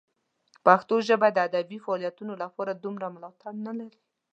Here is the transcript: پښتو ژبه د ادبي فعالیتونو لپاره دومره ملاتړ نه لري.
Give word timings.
پښتو 0.65 0.95
ژبه 1.07 1.27
د 1.31 1.37
ادبي 1.47 1.77
فعالیتونو 1.85 2.33
لپاره 2.43 2.71
دومره 2.83 3.05
ملاتړ 3.15 3.53
نه 3.67 3.73
لري. 3.79 3.99